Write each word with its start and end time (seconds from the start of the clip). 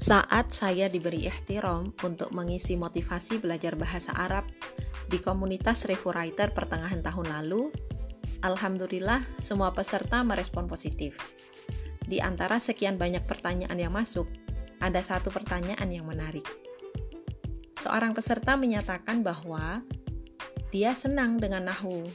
Saat 0.00 0.56
saya 0.56 0.88
diberi 0.88 1.28
ikhtiram 1.28 1.92
untuk 2.00 2.32
mengisi 2.32 2.72
motivasi 2.72 3.36
belajar 3.36 3.76
bahasa 3.76 4.16
Arab 4.16 4.48
di 5.12 5.20
komunitas 5.20 5.84
Revo 5.84 6.16
Writer 6.16 6.56
pertengahan 6.56 7.04
tahun 7.04 7.28
lalu, 7.28 7.68
Alhamdulillah 8.40 9.20
semua 9.36 9.76
peserta 9.76 10.24
merespon 10.24 10.64
positif. 10.64 11.20
Di 12.00 12.16
antara 12.24 12.56
sekian 12.56 12.96
banyak 12.96 13.28
pertanyaan 13.28 13.76
yang 13.76 13.92
masuk, 13.92 14.24
ada 14.80 15.04
satu 15.04 15.28
pertanyaan 15.28 15.92
yang 15.92 16.08
menarik. 16.08 16.48
Seorang 17.76 18.16
peserta 18.16 18.56
menyatakan 18.56 19.20
bahwa 19.20 19.84
dia 20.72 20.96
senang 20.96 21.36
dengan 21.36 21.68
nahu. 21.68 22.08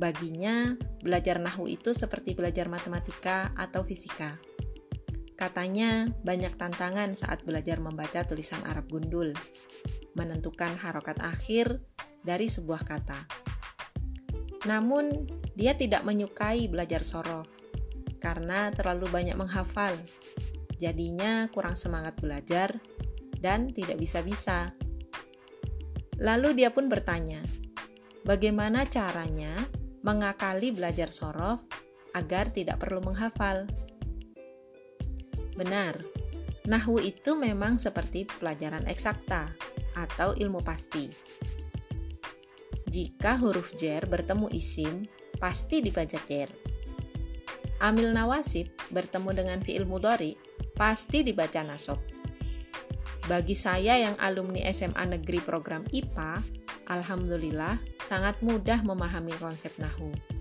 Baginya, 0.00 0.80
belajar 1.04 1.36
nahu 1.36 1.68
itu 1.68 1.92
seperti 1.92 2.32
belajar 2.32 2.72
matematika 2.72 3.52
atau 3.52 3.84
fisika. 3.84 4.51
Katanya, 5.34 6.12
banyak 6.22 6.54
tantangan 6.54 7.16
saat 7.16 7.42
belajar 7.42 7.80
membaca 7.80 8.22
tulisan 8.22 8.62
Arab 8.68 8.92
gundul, 8.92 9.32
menentukan 10.14 10.76
harokat 10.78 11.18
akhir 11.24 11.80
dari 12.22 12.46
sebuah 12.46 12.84
kata. 12.84 13.26
Namun, 14.68 15.26
dia 15.58 15.74
tidak 15.74 16.06
menyukai 16.06 16.70
belajar 16.70 17.02
sorof 17.02 17.48
karena 18.22 18.70
terlalu 18.70 19.10
banyak 19.10 19.34
menghafal. 19.34 19.98
Jadinya 20.78 21.50
kurang 21.50 21.74
semangat 21.74 22.18
belajar 22.22 22.78
dan 23.42 23.74
tidak 23.74 23.98
bisa-bisa. 23.98 24.70
Lalu 26.22 26.62
dia 26.62 26.70
pun 26.70 26.86
bertanya, 26.86 27.42
bagaimana 28.22 28.86
caranya 28.86 29.66
mengakali 30.06 30.70
belajar 30.70 31.10
sorof 31.10 31.66
agar 32.14 32.54
tidak 32.54 32.78
perlu 32.78 33.02
menghafal? 33.02 33.66
Benar, 35.52 36.00
Nahu 36.62 37.02
itu 37.02 37.34
memang 37.34 37.82
seperti 37.82 38.22
pelajaran 38.22 38.86
eksakta 38.86 39.50
atau 39.98 40.30
ilmu 40.38 40.62
pasti. 40.62 41.10
Jika 42.86 43.34
huruf 43.42 43.74
jer 43.74 44.06
bertemu 44.06 44.46
isim, 44.54 45.10
pasti 45.42 45.82
dibaca 45.82 46.22
jer. 46.22 46.54
Amil 47.82 48.14
nawasib 48.14 48.70
bertemu 48.94 49.30
dengan 49.34 49.58
fi'il 49.58 49.82
mudori, 49.82 50.38
pasti 50.78 51.26
dibaca 51.26 51.66
nasob. 51.66 51.98
Bagi 53.26 53.58
saya 53.58 53.98
yang 53.98 54.14
alumni 54.22 54.62
SMA 54.70 55.18
Negeri 55.18 55.42
program 55.42 55.82
IPA, 55.90 56.46
Alhamdulillah 56.86 57.82
sangat 58.06 58.38
mudah 58.38 58.86
memahami 58.86 59.34
konsep 59.34 59.74
Nahu. 59.82 60.31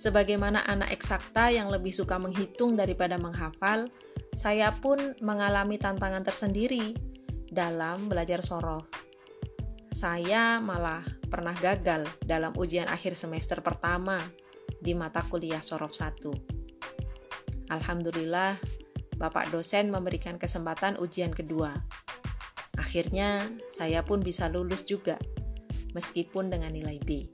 Sebagaimana 0.00 0.64
anak 0.64 0.96
eksakta 0.96 1.52
yang 1.52 1.68
lebih 1.68 1.92
suka 1.92 2.16
menghitung 2.16 2.72
daripada 2.72 3.20
menghafal, 3.20 3.92
saya 4.32 4.72
pun 4.72 5.12
mengalami 5.20 5.76
tantangan 5.76 6.24
tersendiri 6.24 6.96
dalam 7.52 8.08
belajar 8.08 8.40
sorof. 8.40 8.88
Saya 9.92 10.56
malah 10.56 11.04
pernah 11.28 11.52
gagal 11.52 12.08
dalam 12.24 12.56
ujian 12.56 12.88
akhir 12.88 13.12
semester 13.12 13.60
pertama 13.60 14.24
di 14.80 14.96
mata 14.96 15.20
kuliah 15.28 15.60
sorof 15.60 15.92
1. 15.92 17.68
Alhamdulillah, 17.68 18.56
Bapak 19.20 19.52
dosen 19.52 19.92
memberikan 19.92 20.40
kesempatan 20.40 20.96
ujian 20.96 21.28
kedua. 21.28 21.76
Akhirnya, 22.80 23.52
saya 23.68 24.00
pun 24.00 24.24
bisa 24.24 24.48
lulus 24.48 24.88
juga, 24.88 25.20
meskipun 25.92 26.48
dengan 26.48 26.72
nilai 26.72 26.96
B 27.04 27.28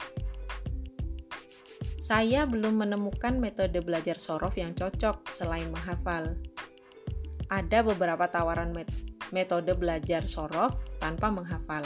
saya 2.06 2.46
belum 2.46 2.86
menemukan 2.86 3.34
metode 3.42 3.82
belajar 3.82 4.14
sorof 4.22 4.54
yang 4.54 4.78
cocok 4.78 5.26
selain 5.26 5.66
menghafal. 5.74 6.38
Ada 7.50 7.82
beberapa 7.82 8.30
tawaran 8.30 8.70
met 8.70 8.86
metode 9.34 9.74
belajar 9.74 10.30
sorof 10.30 10.78
tanpa 11.02 11.34
menghafal, 11.34 11.82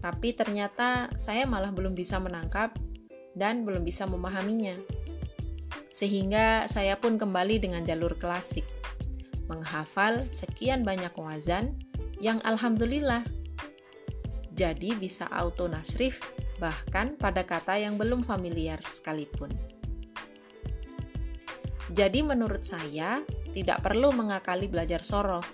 tapi 0.00 0.32
ternyata 0.32 1.12
saya 1.20 1.44
malah 1.44 1.68
belum 1.68 1.92
bisa 1.92 2.16
menangkap 2.16 2.80
dan 3.36 3.68
belum 3.68 3.84
bisa 3.84 4.08
memahaminya. 4.08 4.72
Sehingga 5.92 6.64
saya 6.64 6.96
pun 6.96 7.20
kembali 7.20 7.60
dengan 7.60 7.84
jalur 7.84 8.16
klasik, 8.16 8.64
menghafal 9.52 10.24
sekian 10.32 10.80
banyak 10.80 11.12
wazan 11.12 11.76
yang 12.24 12.40
alhamdulillah 12.40 13.20
jadi 14.56 14.96
bisa 14.96 15.28
auto 15.28 15.68
nasrif 15.68 16.24
bahkan 16.56 17.16
pada 17.16 17.44
kata 17.44 17.76
yang 17.80 18.00
belum 18.00 18.24
familiar 18.24 18.80
sekalipun. 18.92 19.52
Jadi 21.92 22.20
menurut 22.26 22.66
saya 22.66 23.22
tidak 23.54 23.80
perlu 23.86 24.10
mengakali 24.10 24.66
belajar 24.66 25.00
sorof, 25.06 25.46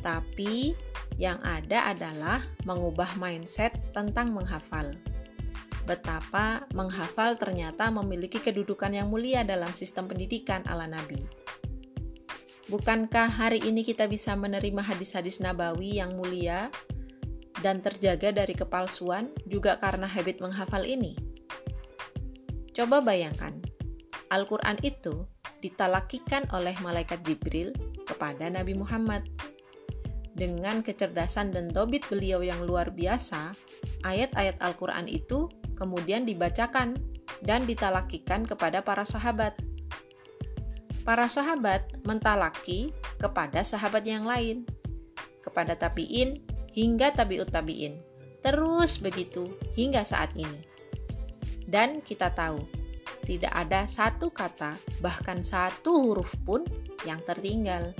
tapi 0.00 0.72
yang 1.18 1.42
ada 1.42 1.90
adalah 1.90 2.38
mengubah 2.62 3.18
mindset 3.18 3.74
tentang 3.90 4.30
menghafal. 4.30 4.94
Betapa 5.82 6.68
menghafal 6.76 7.40
ternyata 7.40 7.90
memiliki 7.90 8.38
kedudukan 8.38 8.92
yang 8.92 9.10
mulia 9.10 9.42
dalam 9.42 9.74
sistem 9.74 10.06
pendidikan 10.06 10.62
ala 10.68 10.86
Nabi. 10.86 11.18
Bukankah 12.68 13.32
hari 13.32 13.64
ini 13.64 13.80
kita 13.80 14.04
bisa 14.04 14.36
menerima 14.36 14.84
hadis-hadis 14.84 15.40
nabawi 15.40 15.96
yang 15.98 16.12
mulia 16.20 16.68
dan 17.60 17.82
terjaga 17.82 18.30
dari 18.30 18.54
kepalsuan 18.54 19.30
juga 19.46 19.76
karena 19.82 20.06
habit 20.06 20.38
menghafal 20.38 20.86
ini. 20.86 21.18
Coba 22.74 23.02
bayangkan, 23.02 23.58
Al-Quran 24.30 24.78
itu 24.86 25.26
ditalakikan 25.58 26.46
oleh 26.54 26.78
malaikat 26.78 27.24
Jibril 27.26 27.74
kepada 28.06 28.46
Nabi 28.46 28.78
Muhammad. 28.78 29.26
Dengan 30.38 30.86
kecerdasan 30.86 31.50
dan 31.50 31.66
dobit 31.66 32.06
beliau 32.06 32.38
yang 32.46 32.62
luar 32.62 32.94
biasa, 32.94 33.50
ayat-ayat 34.06 34.62
Al-Quran 34.62 35.10
itu 35.10 35.50
kemudian 35.74 36.22
dibacakan 36.22 36.94
dan 37.42 37.66
ditalakikan 37.66 38.46
kepada 38.46 38.86
para 38.86 39.02
sahabat. 39.02 39.58
Para 41.02 41.26
sahabat 41.26 41.90
mentalaki 42.06 42.94
kepada 43.18 43.66
sahabat 43.66 44.06
yang 44.06 44.22
lain, 44.22 44.62
kepada 45.42 45.74
tabiin 45.74 46.38
hingga 46.78 47.10
tabiut 47.10 47.50
tabiin. 47.50 47.98
Terus 48.38 49.02
begitu 49.02 49.58
hingga 49.74 50.06
saat 50.06 50.30
ini. 50.38 50.62
Dan 51.66 52.06
kita 52.06 52.30
tahu, 52.30 52.62
tidak 53.26 53.50
ada 53.50 53.82
satu 53.90 54.30
kata, 54.30 54.78
bahkan 55.02 55.42
satu 55.42 55.90
huruf 55.90 56.38
pun 56.46 56.62
yang 57.02 57.18
tertinggal. 57.26 57.90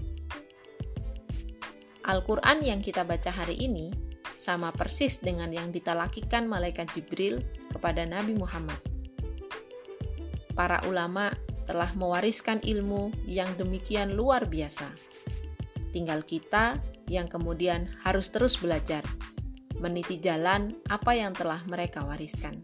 Al-Quran 2.07 2.65
yang 2.65 2.81
kita 2.81 3.03
baca 3.03 3.35
hari 3.35 3.59
ini 3.61 3.93
sama 4.39 4.71
persis 4.71 5.21
dengan 5.21 5.51
yang 5.53 5.75
ditalakikan 5.75 6.49
malaikat 6.49 6.89
Jibril 6.95 7.43
kepada 7.69 8.07
Nabi 8.07 8.39
Muhammad. 8.39 8.79
Para 10.57 10.81
ulama 10.89 11.35
telah 11.69 11.93
mewariskan 11.93 12.65
ilmu 12.65 13.13
yang 13.29 13.53
demikian 13.61 14.17
luar 14.17 14.49
biasa. 14.49 14.89
Tinggal 15.93 16.25
kita 16.25 16.81
yang 17.09 17.27
kemudian 17.27 17.89
harus 18.05 18.29
terus 18.29 18.61
belajar, 18.61 19.03
meniti 19.81 20.21
jalan 20.21 20.77
apa 20.93 21.17
yang 21.17 21.33
telah 21.33 21.65
mereka 21.67 22.05
wariskan. 22.05 22.61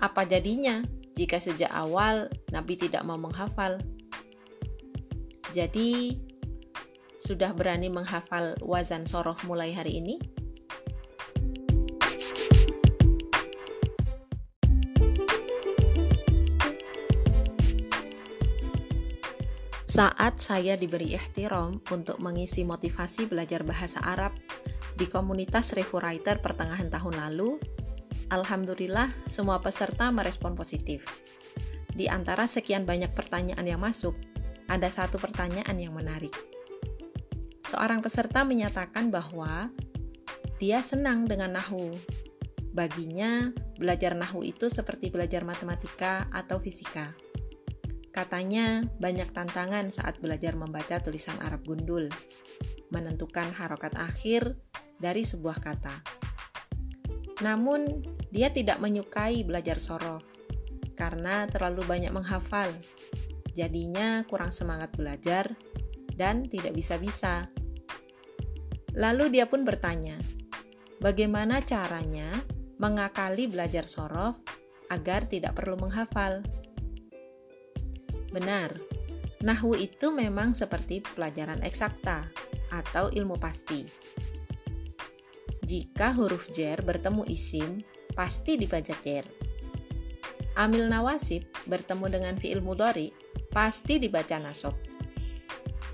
Apa 0.00 0.24
jadinya 0.24 0.82
jika 1.12 1.38
sejak 1.38 1.70
awal 1.70 2.32
Nabi 2.50 2.74
tidak 2.80 3.04
mau 3.04 3.20
menghafal? 3.20 3.78
Jadi, 5.52 6.16
sudah 7.18 7.50
berani 7.52 7.90
menghafal 7.92 8.56
wazan 8.62 9.04
soroh 9.04 9.36
mulai 9.44 9.74
hari 9.74 9.98
ini? 9.98 10.37
Saat 19.98 20.38
saya 20.38 20.78
diberi 20.78 21.10
ikhtiram 21.18 21.82
untuk 21.90 22.22
mengisi 22.22 22.62
motivasi 22.62 23.26
belajar 23.26 23.66
bahasa 23.66 23.98
Arab 24.06 24.30
di 24.94 25.10
komunitas 25.10 25.74
Revo 25.74 25.98
Writer 25.98 26.38
pertengahan 26.38 26.86
tahun 26.86 27.18
lalu, 27.18 27.58
Alhamdulillah 28.30 29.10
semua 29.26 29.58
peserta 29.58 30.06
merespon 30.14 30.54
positif. 30.54 31.02
Di 31.90 32.06
antara 32.06 32.46
sekian 32.46 32.86
banyak 32.86 33.10
pertanyaan 33.10 33.66
yang 33.66 33.82
masuk, 33.82 34.14
ada 34.70 34.86
satu 34.86 35.18
pertanyaan 35.18 35.74
yang 35.74 35.90
menarik. 35.90 36.30
Seorang 37.66 37.98
peserta 37.98 38.46
menyatakan 38.46 39.10
bahwa 39.10 39.74
dia 40.62 40.78
senang 40.78 41.26
dengan 41.26 41.58
nahu. 41.58 41.90
Baginya, 42.70 43.50
belajar 43.74 44.14
nahu 44.14 44.46
itu 44.46 44.70
seperti 44.70 45.10
belajar 45.10 45.42
matematika 45.42 46.30
atau 46.30 46.62
fisika. 46.62 47.18
Katanya 48.18 48.82
banyak 48.98 49.30
tantangan 49.30 49.94
saat 49.94 50.18
belajar 50.18 50.58
membaca 50.58 50.98
tulisan 50.98 51.38
Arab 51.38 51.62
gundul, 51.62 52.10
menentukan 52.90 53.54
harokat 53.54 53.94
akhir 53.94 54.58
dari 54.98 55.22
sebuah 55.22 55.62
kata. 55.62 56.02
Namun, 57.46 58.02
dia 58.34 58.50
tidak 58.50 58.82
menyukai 58.82 59.46
belajar 59.46 59.78
sorof 59.78 60.26
karena 60.98 61.46
terlalu 61.46 61.86
banyak 61.86 62.10
menghafal. 62.10 62.74
Jadinya 63.54 64.26
kurang 64.26 64.50
semangat 64.50 64.98
belajar 64.98 65.54
dan 66.18 66.42
tidak 66.50 66.74
bisa-bisa. 66.74 67.46
Lalu 68.98 69.38
dia 69.38 69.46
pun 69.46 69.62
bertanya, 69.62 70.18
bagaimana 70.98 71.62
caranya 71.62 72.34
mengakali 72.82 73.46
belajar 73.46 73.86
sorof 73.86 74.42
agar 74.90 75.30
tidak 75.30 75.54
perlu 75.54 75.78
menghafal? 75.78 76.42
Benar, 78.28 78.76
Nahwu 79.38 79.78
itu 79.78 80.10
memang 80.10 80.50
seperti 80.58 80.98
pelajaran 80.98 81.62
eksakta 81.62 82.26
atau 82.74 83.06
ilmu 83.08 83.38
pasti. 83.38 83.86
Jika 85.62 86.16
huruf 86.16 86.50
jer 86.50 86.82
bertemu 86.82 87.22
isim, 87.30 87.84
pasti 88.18 88.58
dibaca 88.58 88.96
jer. 89.04 89.22
Amil 90.58 90.90
nawasib 90.90 91.46
bertemu 91.70 92.06
dengan 92.10 92.34
fi'il 92.34 92.58
mudori, 92.58 93.14
pasti 93.52 94.02
dibaca 94.02 94.42
nasob. 94.42 94.74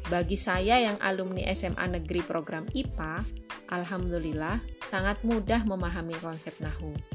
Bagi 0.09 0.41
saya 0.41 0.81
yang 0.81 0.97
alumni 1.05 1.45
SMA 1.53 2.01
Negeri 2.01 2.25
Program 2.25 2.65
IPA, 2.73 3.25
Alhamdulillah 3.69 4.61
sangat 4.81 5.21
mudah 5.21 5.65
memahami 5.69 6.17
konsep 6.21 6.57
Nahu. 6.65 7.14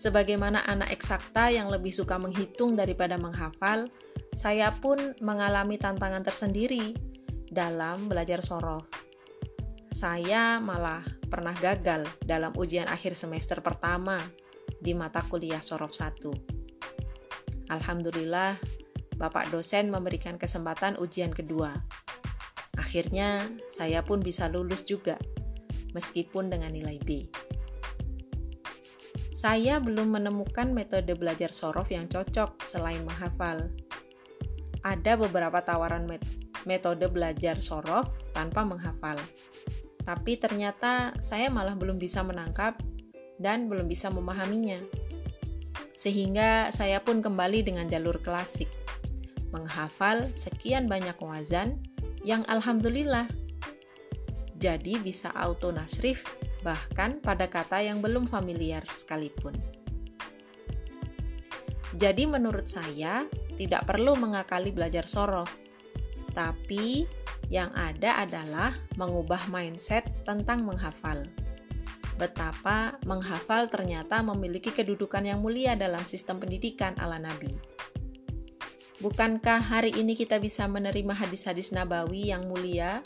Sebagaimana 0.00 0.64
anak 0.64 0.96
eksakta 0.96 1.52
yang 1.52 1.68
lebih 1.68 1.92
suka 1.92 2.16
menghitung 2.16 2.72
daripada 2.72 3.20
menghafal, 3.20 3.92
saya 4.32 4.72
pun 4.72 5.12
mengalami 5.20 5.76
tantangan 5.76 6.24
tersendiri 6.24 6.96
dalam 7.52 8.08
belajar 8.08 8.40
sorof. 8.40 8.88
Saya 9.92 10.56
malah 10.56 11.04
pernah 11.28 11.52
gagal 11.52 12.08
dalam 12.24 12.56
ujian 12.56 12.88
akhir 12.88 13.12
semester 13.12 13.60
pertama 13.60 14.16
di 14.80 14.96
mata 14.96 15.20
kuliah 15.20 15.60
sorof 15.60 15.92
1. 15.92 17.68
Alhamdulillah, 17.68 18.56
Bapak 19.20 19.52
dosen 19.52 19.92
memberikan 19.92 20.40
kesempatan 20.40 20.96
ujian 20.96 21.28
kedua. 21.28 21.76
Akhirnya, 22.80 23.52
saya 23.68 24.00
pun 24.00 24.24
bisa 24.24 24.48
lulus 24.48 24.88
juga, 24.88 25.20
meskipun 25.92 26.48
dengan 26.48 26.72
nilai 26.72 26.96
B. 27.04 27.28
Saya 29.40 29.80
belum 29.80 30.20
menemukan 30.20 30.68
metode 30.68 31.16
belajar 31.16 31.48
sorof 31.48 31.88
yang 31.88 32.12
cocok 32.12 32.60
selain 32.60 33.00
menghafal 33.08 33.72
ada 34.84 35.16
beberapa 35.16 35.64
tawaran 35.64 36.04
metode 36.68 37.08
belajar 37.08 37.60
sorof 37.64 38.08
tanpa 38.36 38.68
menghafal. 38.68 39.16
Tapi 40.04 40.36
ternyata 40.36 41.16
saya 41.24 41.48
malah 41.48 41.72
belum 41.72 41.96
bisa 41.96 42.20
menangkap 42.20 42.80
dan 43.40 43.68
belum 43.68 43.88
bisa 43.88 44.12
memahaminya. 44.12 44.80
Sehingga 45.96 46.68
saya 46.68 47.00
pun 47.00 47.24
kembali 47.24 47.64
dengan 47.64 47.88
jalur 47.88 48.20
klasik. 48.20 48.68
Menghafal 49.52 50.28
sekian 50.36 50.84
banyak 50.84 51.16
wazan 51.16 51.80
yang 52.24 52.44
alhamdulillah 52.44 53.24
jadi 54.60 55.00
bisa 55.00 55.32
auto 55.32 55.72
nasrif 55.72 56.28
bahkan 56.60 57.20
pada 57.20 57.48
kata 57.48 57.80
yang 57.84 58.04
belum 58.04 58.28
familiar 58.28 58.84
sekalipun. 58.96 59.56
Jadi 61.96 62.24
menurut 62.24 62.70
saya, 62.70 63.26
tidak 63.58 63.84
perlu 63.84 64.14
mengakali 64.14 64.70
belajar 64.70 65.04
sorof, 65.04 65.50
tapi 66.32 67.04
yang 67.50 67.74
ada 67.74 68.22
adalah 68.22 68.70
mengubah 68.94 69.50
mindset 69.50 70.06
tentang 70.22 70.62
menghafal. 70.62 71.26
Betapa 72.14 73.00
menghafal 73.08 73.66
ternyata 73.72 74.22
memiliki 74.22 74.70
kedudukan 74.70 75.24
yang 75.24 75.42
mulia 75.42 75.74
dalam 75.74 76.06
sistem 76.06 76.38
pendidikan 76.38 76.94
ala 77.00 77.18
Nabi. 77.18 77.50
Bukankah 79.00 79.64
hari 79.64 79.96
ini 79.96 80.12
kita 80.12 80.36
bisa 80.36 80.68
menerima 80.68 81.16
hadis-hadis 81.16 81.72
nabawi 81.72 82.28
yang 82.28 82.44
mulia 82.44 83.00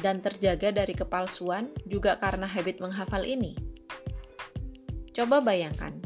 dan 0.00 0.22
terjaga 0.22 0.70
dari 0.70 0.94
kepalsuan 0.94 1.70
juga 1.86 2.16
karena 2.18 2.46
habit 2.46 2.78
menghafal 2.78 3.22
ini? 3.26 3.54
Coba 5.14 5.42
bayangkan, 5.42 5.98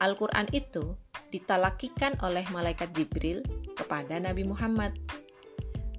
Al-Quran 0.00 0.48
itu 0.56 0.96
ditalakikan 1.28 2.16
oleh 2.24 2.46
malaikat 2.48 2.94
Jibril 2.96 3.44
kepada 3.76 4.16
Nabi 4.16 4.48
Muhammad. 4.48 4.96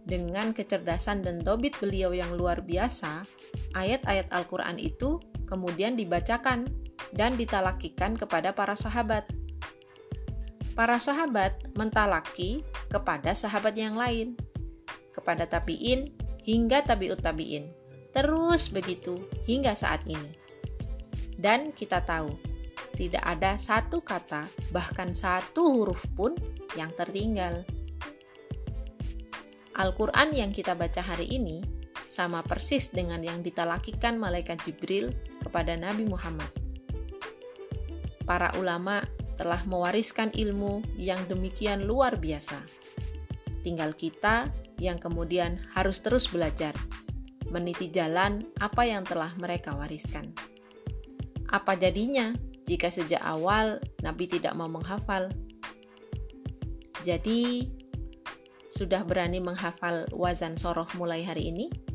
Dengan 0.10 0.58
kecerdasan 0.58 1.22
dan 1.22 1.46
dobit 1.46 1.78
beliau 1.78 2.10
yang 2.10 2.34
luar 2.34 2.66
biasa, 2.66 3.22
ayat-ayat 3.78 4.34
Al-Quran 4.34 4.82
itu 4.82 5.22
kemudian 5.46 5.94
dibacakan 5.94 6.66
dan 7.14 7.38
ditalakikan 7.38 8.18
kepada 8.18 8.58
para 8.58 8.74
sahabat. 8.74 9.30
Para 10.74 10.98
sahabat 10.98 11.60
mentalaki 11.78 12.66
kepada 12.90 13.38
sahabat 13.38 13.78
yang 13.78 13.94
lain, 13.94 14.34
kepada 15.14 15.46
tabi'in 15.46 16.10
hingga 16.44 16.86
tabi'ut 16.86 17.20
tabi'in. 17.20 17.72
Terus 18.10 18.74
begitu 18.74 19.30
hingga 19.46 19.78
saat 19.78 20.06
ini. 20.10 20.34
Dan 21.40 21.72
kita 21.72 22.04
tahu 22.04 22.36
tidak 23.00 23.24
ada 23.24 23.56
satu 23.56 24.04
kata, 24.04 24.50
bahkan 24.76 25.16
satu 25.16 25.64
huruf 25.72 26.04
pun 26.12 26.36
yang 26.76 26.92
tertinggal. 26.92 27.64
Al-Quran 29.80 30.36
yang 30.36 30.52
kita 30.52 30.76
baca 30.76 31.00
hari 31.00 31.32
ini 31.32 31.64
sama 32.04 32.44
persis 32.44 32.92
dengan 32.92 33.24
yang 33.24 33.40
ditalakikan 33.40 34.20
malaikat 34.20 34.60
Jibril 34.68 35.16
kepada 35.40 35.80
Nabi 35.80 36.04
Muhammad. 36.04 36.52
Para 38.28 38.52
ulama 38.60 39.00
telah 39.40 39.64
mewariskan 39.64 40.36
ilmu 40.36 40.84
yang 41.00 41.24
demikian 41.32 41.88
luar 41.88 42.20
biasa. 42.20 42.60
Tinggal 43.64 43.96
kita 43.96 44.52
yang 44.80 44.98
kemudian 44.98 45.60
harus 45.76 46.00
terus 46.00 46.32
belajar, 46.32 46.74
meniti 47.52 47.92
jalan 47.92 48.48
apa 48.58 48.88
yang 48.88 49.04
telah 49.04 49.36
mereka 49.36 49.76
wariskan. 49.76 50.32
Apa 51.52 51.76
jadinya 51.76 52.34
jika 52.64 52.88
sejak 52.88 53.20
awal 53.22 53.84
Nabi 54.02 54.26
tidak 54.30 54.56
mau 54.56 54.70
menghafal. 54.72 55.34
Jadi, 57.04 57.66
sudah 58.70 59.02
berani 59.02 59.42
menghafal 59.42 60.06
wazan 60.14 60.54
soroh 60.54 60.86
mulai 60.94 61.26
hari 61.26 61.50
ini? 61.50 61.89